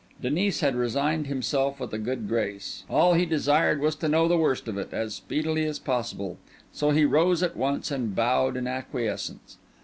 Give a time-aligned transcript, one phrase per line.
[0.19, 4.67] Denis had resigned himself with a good grace—all he desired was to know the worst
[4.67, 6.39] of it as speedily as possible;
[6.73, 9.57] so he rose at once, and bowed in acquiescence.